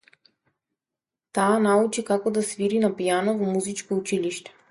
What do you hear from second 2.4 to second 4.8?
свири на пијано во музичко училиште.